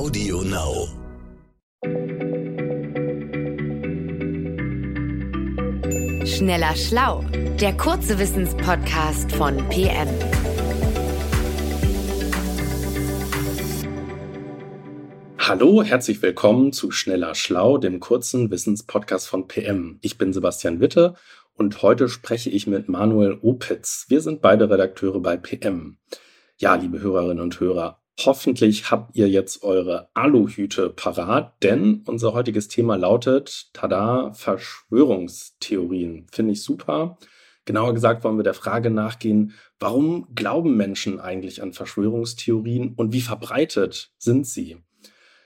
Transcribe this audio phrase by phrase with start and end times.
[0.00, 0.88] Audio Now.
[6.24, 7.22] Schneller Schlau,
[7.60, 10.08] der kurze Wissenspodcast von PM.
[15.38, 19.98] Hallo, herzlich willkommen zu Schneller Schlau, dem kurzen Wissenspodcast von PM.
[20.00, 21.14] Ich bin Sebastian Witte
[21.52, 24.06] und heute spreche ich mit Manuel Opitz.
[24.08, 25.98] Wir sind beide Redakteure bei PM.
[26.56, 32.68] Ja, liebe Hörerinnen und Hörer, Hoffentlich habt ihr jetzt eure Aluhüte parat, denn unser heutiges
[32.68, 36.26] Thema lautet, tada, Verschwörungstheorien.
[36.30, 37.18] Finde ich super.
[37.64, 43.22] Genauer gesagt wollen wir der Frage nachgehen, warum glauben Menschen eigentlich an Verschwörungstheorien und wie
[43.22, 44.78] verbreitet sind sie?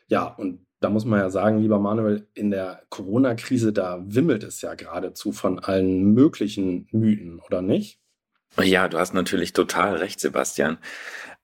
[0.08, 4.62] Ja, und da muss man ja sagen, lieber Manuel, in der Corona-Krise, da wimmelt es
[4.62, 8.00] ja geradezu von allen möglichen Mythen, oder nicht?
[8.62, 10.78] Ja, du hast natürlich total recht, Sebastian.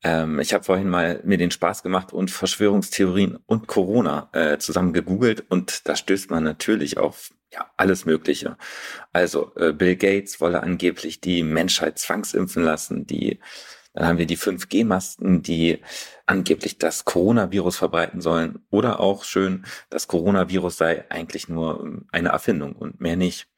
[0.03, 4.93] Ähm, ich habe vorhin mal mir den Spaß gemacht und Verschwörungstheorien und Corona äh, zusammen
[4.93, 8.57] gegoogelt und da stößt man natürlich auf ja, alles Mögliche.
[9.13, 13.41] Also äh, Bill Gates wolle angeblich die Menschheit zwangsimpfen lassen, die
[13.93, 15.81] dann haben wir die 5G-Masten, die
[16.25, 18.65] angeblich das Coronavirus verbreiten sollen.
[18.71, 23.49] Oder auch schön, das Coronavirus sei eigentlich nur ähm, eine Erfindung und mehr nicht.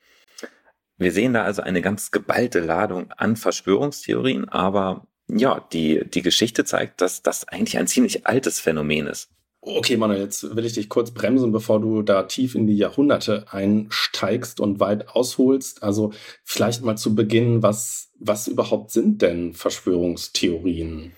[0.97, 6.65] Wir sehen da also eine ganz geballte Ladung an Verschwörungstheorien, aber ja, die, die Geschichte
[6.65, 9.31] zeigt, dass das eigentlich ein ziemlich altes Phänomen ist.
[9.65, 13.47] Okay, Manuel, jetzt will ich dich kurz bremsen, bevor du da tief in die Jahrhunderte
[13.49, 15.85] einsteigst und weit ausholst.
[15.85, 21.13] Also vielleicht mal zu Beginn, was, was überhaupt sind denn Verschwörungstheorien?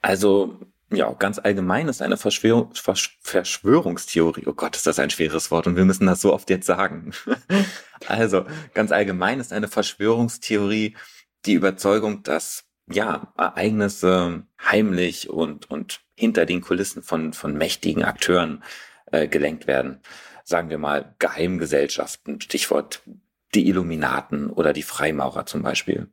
[0.00, 0.56] Also
[0.90, 5.66] ja, ganz allgemein ist eine Verschwörung, Versch Verschwörungstheorie, oh Gott, ist das ein schweres Wort
[5.66, 7.12] und wir müssen das so oft jetzt sagen.
[8.06, 10.96] also ganz allgemein ist eine Verschwörungstheorie
[11.44, 18.62] die Überzeugung, dass ja, Ereignisse heimlich und, und hinter den Kulissen von, von mächtigen Akteuren
[19.12, 20.00] äh, gelenkt werden.
[20.44, 23.02] Sagen wir mal Geheimgesellschaften, Stichwort
[23.54, 26.08] die Illuminaten oder die Freimaurer zum Beispiel.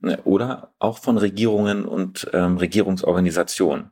[0.00, 3.90] Ne, oder auch von Regierungen und ähm, Regierungsorganisationen.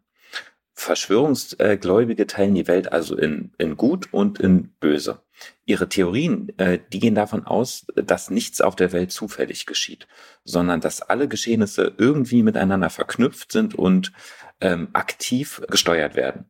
[0.79, 5.21] Verschwörungsgläubige teilen die Welt also in, in gut und in böse.
[5.67, 10.07] Ihre Theorien, äh, die gehen davon aus, dass nichts auf der Welt zufällig geschieht,
[10.45, 14.13] sondern dass alle Geschehnisse irgendwie miteinander verknüpft sind und
[14.61, 16.45] ähm, aktiv gesteuert werden.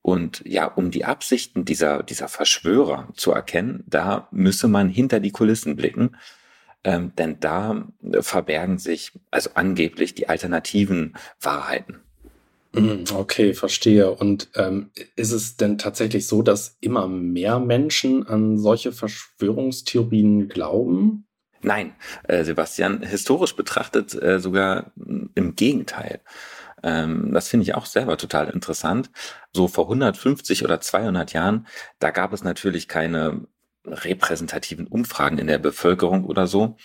[0.00, 5.32] Und ja, um die Absichten dieser, dieser Verschwörer zu erkennen, da müsse man hinter die
[5.32, 6.16] Kulissen blicken,
[6.82, 7.88] ähm, denn da
[8.20, 12.00] verbergen sich also angeblich die alternativen Wahrheiten.
[12.72, 14.10] Mhm, okay, verstehe.
[14.10, 21.26] Und ähm, ist es denn tatsächlich so, dass immer mehr Menschen an solche Verschwörungstheorien glauben?
[21.62, 21.94] Nein,
[22.24, 26.20] äh, Sebastian, historisch betrachtet äh, sogar im Gegenteil.
[26.82, 29.10] Ähm, das finde ich auch selber total interessant.
[29.52, 31.66] So vor 150 oder 200 Jahren,
[31.98, 33.46] da gab es natürlich keine
[33.84, 36.76] repräsentativen Umfragen in der Bevölkerung oder so.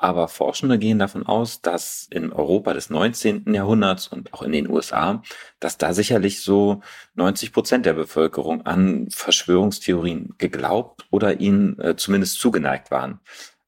[0.00, 3.52] Aber Forschende gehen davon aus, dass in Europa des 19.
[3.52, 5.24] Jahrhunderts und auch in den USA,
[5.58, 6.82] dass da sicherlich so
[7.16, 13.18] 90 Prozent der Bevölkerung an Verschwörungstheorien geglaubt oder ihnen äh, zumindest zugeneigt waren.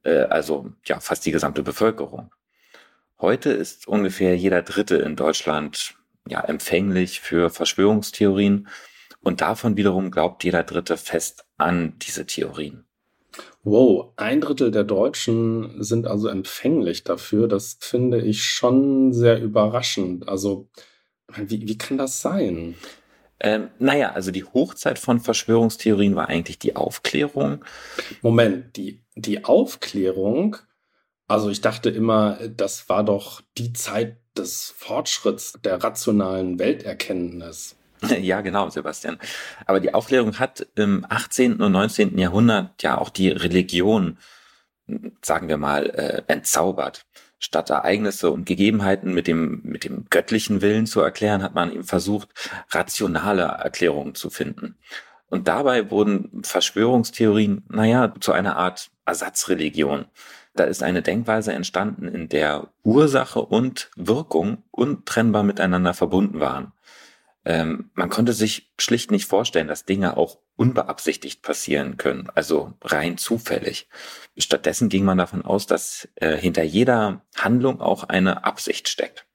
[0.05, 2.33] Äh, also ja, fast die gesamte Bevölkerung.
[3.19, 5.97] Heute ist ungefähr jeder Dritte in Deutschland
[6.29, 8.69] ja empfänglich für Verschwörungstheorien
[9.19, 12.87] und davon wiederum glaubt jeder Dritte fest an diese Theorien.
[13.63, 17.47] Wow, ein Drittel der Deutschen sind also empfänglich dafür.
[17.47, 20.29] Das finde ich schon sehr überraschend.
[20.29, 20.69] Also,
[21.37, 22.75] wie, wie kann das sein?
[23.39, 27.65] Ähm, naja, also die Hochzeit von Verschwörungstheorien war eigentlich die Aufklärung.
[28.23, 30.57] Moment, die, die Aufklärung?
[31.27, 37.77] Also ich dachte immer, das war doch die Zeit des Fortschritts der rationalen Welterkenntnis.
[38.21, 39.19] Ja, genau, Sebastian.
[39.67, 41.61] Aber die Aufklärung hat im 18.
[41.61, 42.19] und 19.
[42.19, 44.19] Jahrhundert ja auch die Religion,
[45.23, 47.07] sagen wir mal, äh, entzaubert.
[47.39, 51.85] Statt Ereignisse und Gegebenheiten mit dem, mit dem göttlichen Willen zu erklären, hat man ihm
[51.85, 52.29] versucht,
[52.71, 54.77] rationale Erklärungen zu finden.
[55.31, 60.07] Und dabei wurden Verschwörungstheorien, naja, zu einer Art Ersatzreligion.
[60.55, 66.73] Da ist eine Denkweise entstanden, in der Ursache und Wirkung untrennbar miteinander verbunden waren.
[67.45, 73.17] Ähm, man konnte sich schlicht nicht vorstellen, dass Dinge auch unbeabsichtigt passieren können, also rein
[73.17, 73.89] zufällig.
[74.37, 79.27] Stattdessen ging man davon aus, dass äh, hinter jeder Handlung auch eine Absicht steckt.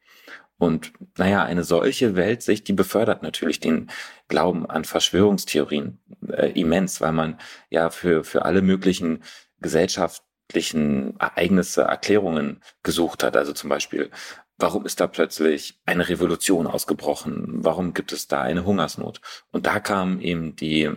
[0.58, 3.90] Und naja, eine solche Weltsicht, die befördert natürlich den
[4.28, 6.00] Glauben an Verschwörungstheorien
[6.30, 9.24] äh, immens, weil man ja für, für alle möglichen
[9.60, 13.36] gesellschaftlichen Ereignisse Erklärungen gesucht hat.
[13.36, 14.12] Also zum Beispiel
[14.58, 17.46] Warum ist da plötzlich eine Revolution ausgebrochen?
[17.64, 19.20] Warum gibt es da eine Hungersnot?
[19.52, 20.90] Und da kamen eben die,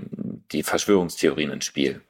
[0.52, 2.02] die Verschwörungstheorien ins Spiel.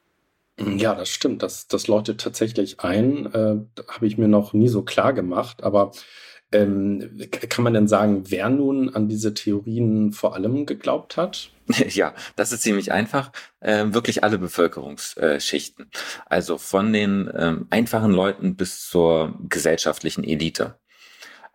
[0.59, 1.43] Ja, das stimmt.
[1.43, 3.27] Das, das läutet tatsächlich ein.
[3.33, 3.57] Äh,
[3.89, 5.63] Habe ich mir noch nie so klar gemacht.
[5.63, 5.93] Aber
[6.51, 11.51] ähm, kann man denn sagen, wer nun an diese Theorien vor allem geglaubt hat?
[11.91, 13.31] Ja, das ist ziemlich einfach.
[13.61, 15.91] Ähm, wirklich alle Bevölkerungsschichten.
[16.25, 20.79] Also von den ähm, einfachen Leuten bis zur gesellschaftlichen Elite.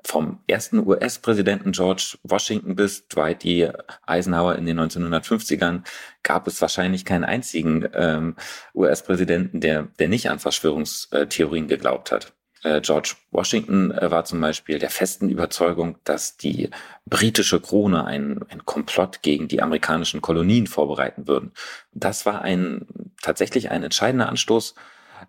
[0.05, 3.71] Vom ersten US-Präsidenten George Washington bis Dwight D.
[4.05, 5.83] Eisenhower in den 1950ern
[6.23, 8.35] gab es wahrscheinlich keinen einzigen ähm,
[8.75, 12.33] US-Präsidenten, der, der nicht an Verschwörungstheorien geglaubt hat.
[12.63, 16.69] Äh, George Washington äh, war zum Beispiel der festen Überzeugung, dass die
[17.05, 21.51] britische Krone ein, ein Komplott gegen die amerikanischen Kolonien vorbereiten würden.
[21.93, 22.87] Das war ein
[23.21, 24.75] tatsächlich ein entscheidender Anstoß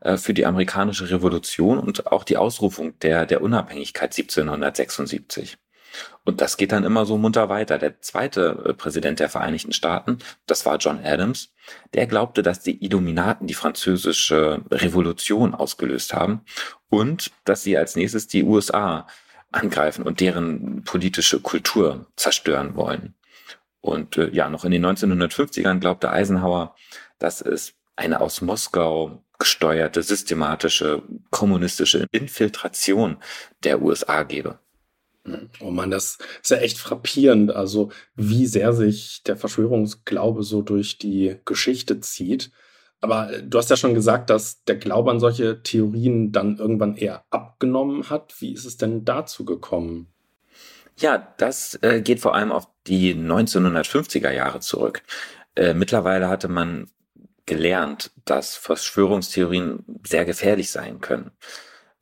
[0.01, 5.59] äh, für die amerikanische Revolution und auch die Ausrufung der, der Unabhängigkeit 1776.
[6.25, 7.79] Und das geht dann immer so munter weiter.
[7.79, 11.53] Der zweite äh, Präsident der Vereinigten Staaten, das war John Adams,
[11.93, 16.43] der glaubte, dass die Illuminaten die französische Revolution ausgelöst haben
[16.89, 19.07] und dass sie als nächstes die USA
[19.53, 23.15] angreifen und deren politische Kultur zerstören wollen.
[23.81, 26.75] Und äh, ja, noch in den 1950ern glaubte Eisenhower,
[27.19, 33.19] dass es eine aus Moskau gesteuerte, systematische, kommunistische Infiltration
[33.63, 34.59] der USA gebe.
[35.61, 40.99] Oh man, das ist ja echt frappierend, also wie sehr sich der Verschwörungsglaube so durch
[40.99, 42.51] die Geschichte zieht.
[43.01, 46.97] Aber äh, du hast ja schon gesagt, dass der Glaube an solche Theorien dann irgendwann
[46.97, 48.35] eher abgenommen hat.
[48.41, 50.09] Wie ist es denn dazu gekommen?
[50.99, 55.03] Ja, das äh, geht vor allem auf die 1950er Jahre zurück.
[55.57, 56.89] Äh, mittlerweile hatte man
[57.47, 61.31] gelernt, dass Verschwörungstheorien sehr gefährlich sein können.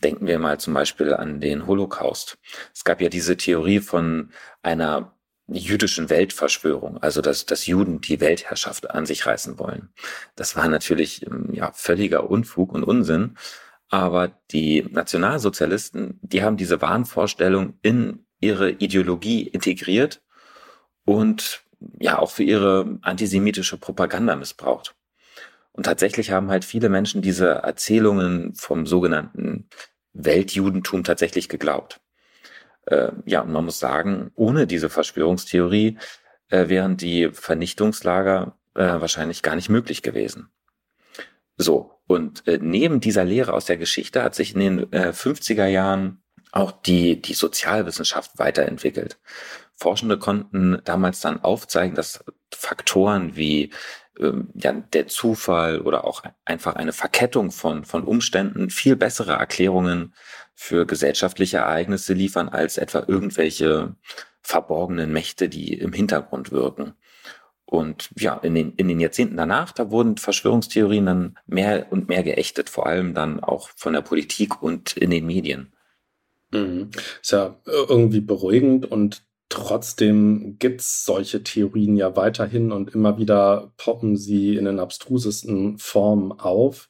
[0.03, 2.39] Denken wir mal zum Beispiel an den Holocaust.
[2.75, 4.31] Es gab ja diese Theorie von
[4.62, 5.15] einer
[5.49, 9.91] jüdischen Weltverschwörung, also dass, dass Juden die Weltherrschaft an sich reißen wollen.
[10.35, 13.37] Das war natürlich ähm, ja völliger Unfug und Unsinn.
[13.89, 20.23] Aber die Nationalsozialisten, die haben diese Wahnvorstellung in ihre Ideologie integriert
[21.05, 21.62] und
[22.00, 24.94] ja auch für ihre antisemitische Propaganda missbraucht.
[25.72, 29.69] Und tatsächlich haben halt viele Menschen diese Erzählungen vom sogenannten
[30.12, 32.00] Weltjudentum tatsächlich geglaubt.
[32.86, 35.98] Äh, ja, und man muss sagen, ohne diese Verschwörungstheorie
[36.48, 40.50] äh, wären die Vernichtungslager äh, wahrscheinlich gar nicht möglich gewesen.
[41.56, 45.72] So, und äh, neben dieser Lehre aus der Geschichte hat sich in den 50er äh,
[45.72, 49.19] Jahren auch die, die Sozialwissenschaft weiterentwickelt.
[49.74, 53.70] Forschende konnten damals dann aufzeigen, dass Faktoren wie
[54.19, 60.14] ähm, ja, der Zufall oder auch einfach eine Verkettung von, von Umständen viel bessere Erklärungen
[60.55, 63.94] für gesellschaftliche Ereignisse liefern als etwa irgendwelche
[64.43, 66.94] verborgenen Mächte, die im Hintergrund wirken.
[67.64, 72.23] Und ja, in den, in den Jahrzehnten danach, da wurden Verschwörungstheorien dann mehr und mehr
[72.23, 75.73] geächtet, vor allem dann auch von der Politik und in den Medien.
[76.50, 76.91] Mhm.
[77.23, 83.75] Ist ja irgendwie beruhigend und Trotzdem gibt es solche Theorien ja weiterhin und immer wieder
[83.76, 86.88] poppen sie in den abstrusesten Formen auf.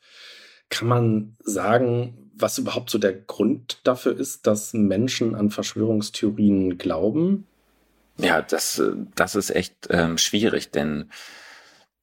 [0.69, 7.49] Kann man sagen, was überhaupt so der Grund dafür ist, dass Menschen an Verschwörungstheorien glauben?
[8.19, 8.81] Ja, das,
[9.17, 11.11] das ist echt ähm, schwierig, denn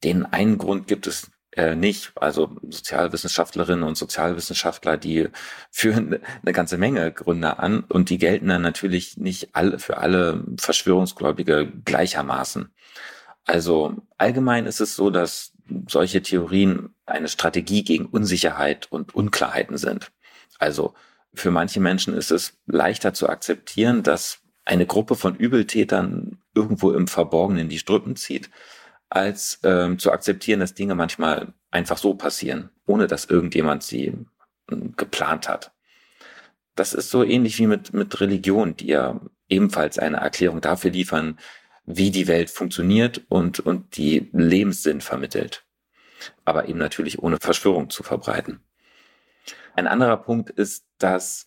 [0.04, 2.12] den einen Grund gibt es äh, nicht.
[2.14, 5.28] Also Sozialwissenschaftlerinnen und Sozialwissenschaftler, die
[5.70, 10.44] führen eine ganze Menge Gründe an und die gelten dann natürlich nicht alle für alle
[10.58, 12.70] Verschwörungsgläubige gleichermaßen.
[13.46, 15.52] Also allgemein ist es so, dass
[15.88, 20.12] solche Theorien eine Strategie gegen Unsicherheit und Unklarheiten sind.
[20.58, 20.94] Also
[21.34, 27.08] für manche Menschen ist es leichter zu akzeptieren, dass eine Gruppe von Übeltätern irgendwo im
[27.08, 28.50] Verborgenen die Strüppen zieht,
[29.10, 34.14] als ähm, zu akzeptieren, dass Dinge manchmal einfach so passieren, ohne dass irgendjemand sie
[34.70, 35.72] ähm, geplant hat.
[36.76, 41.38] Das ist so ähnlich wie mit, mit Religion, die ja ebenfalls eine Erklärung dafür liefern,
[41.84, 45.64] wie die Welt funktioniert und, und die Lebenssinn vermittelt.
[46.44, 48.60] Aber eben natürlich ohne Verschwörung zu verbreiten.
[49.74, 51.46] Ein anderer Punkt ist, dass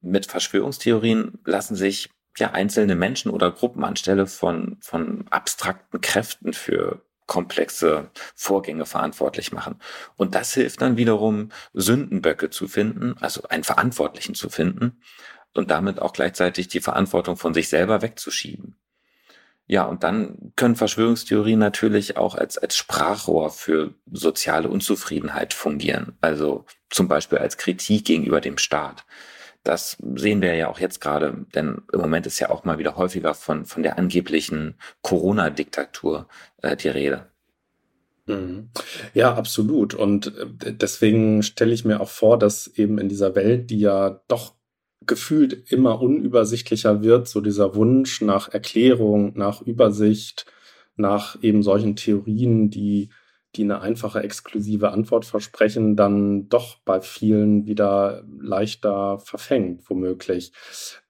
[0.00, 7.02] mit Verschwörungstheorien lassen sich ja einzelne Menschen oder Gruppen anstelle von, von abstrakten Kräften für
[7.26, 9.76] komplexe Vorgänge verantwortlich machen.
[10.16, 15.00] Und das hilft dann wiederum, Sündenböcke zu finden, also einen Verantwortlichen zu finden
[15.54, 18.76] und damit auch gleichzeitig die Verantwortung von sich selber wegzuschieben.
[19.66, 26.16] Ja, und dann können Verschwörungstheorien natürlich auch als, als Sprachrohr für soziale Unzufriedenheit fungieren.
[26.22, 29.04] Also zum Beispiel als Kritik gegenüber dem Staat
[29.68, 32.96] Das sehen wir ja auch jetzt gerade, denn im Moment ist ja auch mal wieder
[32.96, 36.26] häufiger von, von der angeblichen Corona-Diktatur
[36.62, 37.26] äh, die Rede.
[38.24, 38.70] Mhm.
[39.12, 39.92] Ja, absolut.
[39.92, 40.28] Und
[40.64, 44.54] äh, deswegen stelle ich mir auch vor, dass eben in dieser Welt, die ja doch
[45.06, 50.46] gefühlt immer unübersichtlicher wird, so dieser Wunsch nach Erklärung, nach Übersicht,
[50.96, 53.10] nach eben solchen Theorien, die,
[53.58, 60.52] die eine einfache, exklusive Antwort versprechen, dann doch bei vielen wieder leichter verfängt, womöglich.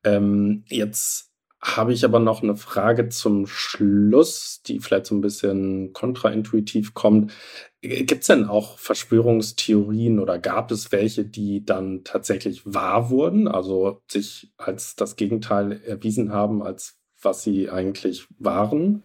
[0.02, 1.28] Ähm, jetzt
[1.60, 7.32] habe ich aber noch eine Frage zum Schluss, die vielleicht so ein bisschen kontraintuitiv kommt.
[7.80, 14.02] Gibt es denn auch Verschwörungstheorien oder gab es welche, die dann tatsächlich wahr wurden, also
[14.08, 19.02] sich als das Gegenteil erwiesen haben, als was sie eigentlich waren?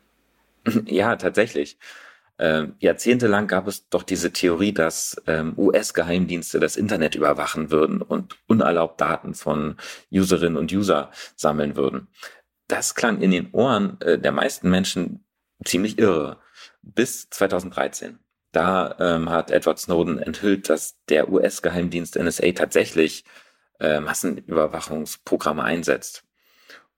[0.85, 1.77] Ja, tatsächlich.
[2.37, 8.37] Äh, jahrzehntelang gab es doch diese Theorie, dass ähm, US-Geheimdienste das Internet überwachen würden und
[8.47, 9.77] unerlaubt Daten von
[10.11, 12.07] Userinnen und User sammeln würden
[12.73, 15.25] das klang in den Ohren äh, der meisten Menschen
[15.63, 16.37] ziemlich irre.
[16.81, 18.19] Bis 2013.
[18.51, 23.25] Da ähm, hat Edward Snowden enthüllt, dass der US-Geheimdienst NSA tatsächlich
[23.79, 26.23] äh, Massenüberwachungsprogramme einsetzt.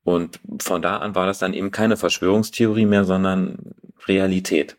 [0.03, 3.73] Und von da an war das dann eben keine Verschwörungstheorie mehr, sondern
[4.07, 4.77] Realität.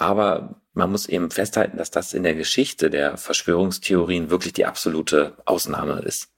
[0.00, 5.34] Aber man muss eben festhalten, dass das in der Geschichte der Verschwörungstheorien wirklich die absolute
[5.44, 6.30] Ausnahme ist.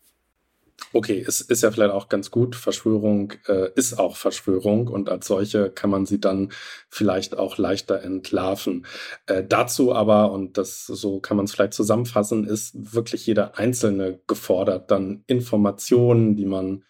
[0.93, 2.57] Okay, es ist ja vielleicht auch ganz gut.
[2.57, 6.51] Verschwörung äh, ist auch Verschwörung und als solche kann man sie dann
[6.89, 8.85] vielleicht auch leichter entlarven.
[9.27, 14.19] Äh, dazu aber, und das so kann man es vielleicht zusammenfassen, ist wirklich jeder Einzelne
[14.27, 16.83] gefordert, dann Informationen, die man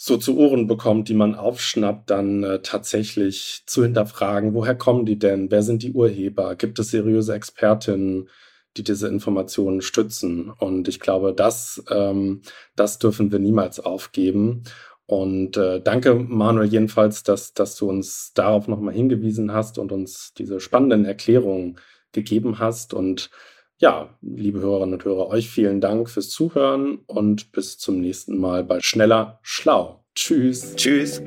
[0.00, 5.18] so zu Ohren bekommt, die man aufschnappt, dann äh, tatsächlich zu hinterfragen, woher kommen die
[5.18, 5.50] denn?
[5.50, 6.54] Wer sind die Urheber?
[6.54, 8.28] Gibt es seriöse Expertinnen?
[8.76, 10.50] die diese Informationen stützen.
[10.50, 12.42] Und ich glaube, das, ähm,
[12.76, 14.62] das dürfen wir niemals aufgeben.
[15.06, 20.32] Und äh, danke, Manuel, jedenfalls, dass, dass du uns darauf nochmal hingewiesen hast und uns
[20.34, 21.78] diese spannenden Erklärungen
[22.12, 22.94] gegeben hast.
[22.94, 23.30] Und
[23.78, 28.64] ja, liebe Hörerinnen und Hörer, euch vielen Dank fürs Zuhören und bis zum nächsten Mal
[28.64, 30.04] bei Schneller Schlau.
[30.14, 30.74] Tschüss.
[30.74, 31.22] Tschüss.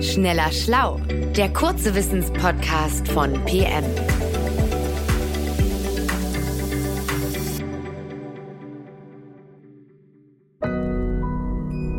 [0.00, 0.98] Schneller Schlau,
[1.36, 3.84] der kurze Wissenspodcast von PM.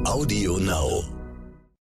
[0.05, 1.22] Audio Now.